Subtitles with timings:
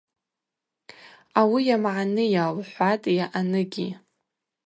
[1.39, 3.87] Ауи йамгӏаныйа?– лхӏватӏйа аныгьи.